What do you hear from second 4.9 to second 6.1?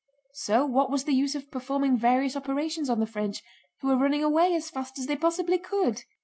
as they possibly could?